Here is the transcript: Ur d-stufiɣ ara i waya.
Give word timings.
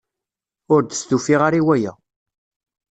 Ur 0.73 0.81
d-stufiɣ 0.83 1.41
ara 1.47 1.59
i 1.59 1.61
waya. 1.67 1.93